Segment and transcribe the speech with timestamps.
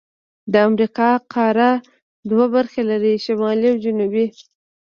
[0.51, 1.71] د امریکا قاره
[2.29, 4.25] دوه برخې لري: شمالي او جنوبي.